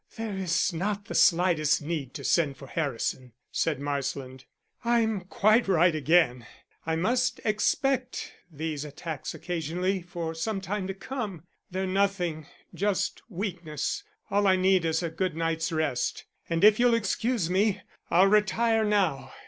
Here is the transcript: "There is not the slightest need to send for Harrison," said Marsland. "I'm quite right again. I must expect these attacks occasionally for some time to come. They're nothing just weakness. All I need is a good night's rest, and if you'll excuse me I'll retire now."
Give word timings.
"There 0.17 0.35
is 0.35 0.73
not 0.73 1.05
the 1.05 1.13
slightest 1.13 1.79
need 1.79 2.15
to 2.15 2.23
send 2.23 2.57
for 2.57 2.65
Harrison," 2.65 3.33
said 3.51 3.79
Marsland. 3.79 4.45
"I'm 4.83 5.21
quite 5.21 5.67
right 5.67 5.93
again. 5.93 6.47
I 6.87 6.95
must 6.95 7.39
expect 7.45 8.33
these 8.49 8.83
attacks 8.83 9.35
occasionally 9.35 10.01
for 10.01 10.33
some 10.33 10.59
time 10.59 10.87
to 10.87 10.95
come. 10.95 11.43
They're 11.69 11.85
nothing 11.85 12.47
just 12.73 13.21
weakness. 13.29 14.03
All 14.31 14.47
I 14.47 14.55
need 14.55 14.85
is 14.85 15.03
a 15.03 15.11
good 15.11 15.35
night's 15.35 15.71
rest, 15.71 16.23
and 16.49 16.63
if 16.63 16.79
you'll 16.79 16.95
excuse 16.95 17.47
me 17.47 17.81
I'll 18.09 18.25
retire 18.25 18.83
now." 18.83 19.31